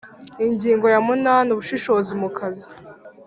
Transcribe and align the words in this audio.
Ingingo 0.45 0.85
ya 0.93 0.99
munani 1.07 1.49
Ubushishozi 1.51 2.11
mu 2.21 2.29
kazi 2.37 2.69